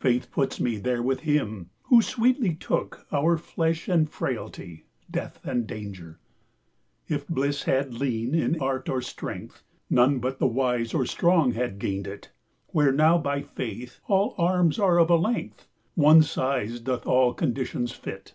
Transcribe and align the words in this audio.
Faith 0.00 0.32
puts 0.32 0.58
me 0.58 0.78
there 0.78 1.00
with 1.00 1.20
him, 1.20 1.70
who 1.84 2.02
sweetly 2.02 2.56
took 2.56 3.06
Our 3.12 3.38
flesh 3.38 3.86
and 3.86 4.10
frailtie, 4.10 4.86
death 5.08 5.38
and 5.44 5.64
danger. 5.64 6.18
If 7.06 7.28
blisse 7.28 7.62
had 7.62 7.94
lien 7.94 8.34
in 8.34 8.60
art 8.60 8.88
or 8.88 9.00
strength, 9.00 9.62
25 9.86 9.90
None 9.90 10.18
but 10.18 10.40
the 10.40 10.48
wise 10.48 10.92
or 10.92 11.06
strong 11.06 11.52
had 11.52 11.78
gained 11.78 12.08
it: 12.08 12.32
Where 12.72 12.90
now 12.90 13.16
by 13.18 13.42
Faith 13.42 14.00
all 14.08 14.34
arms 14.38 14.80
are 14.80 14.98
of 14.98 15.08
a 15.08 15.14
length; 15.14 15.68
One 15.94 16.24
size 16.24 16.80
doth 16.80 17.06
all 17.06 17.32
conditions 17.32 17.92
fit. 17.92 18.34